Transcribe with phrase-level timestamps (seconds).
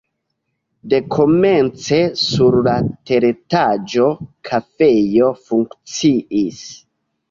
[0.93, 2.75] Dekomence sur la
[3.11, 4.11] teretaĝo
[4.53, 6.69] kafejo funkciis.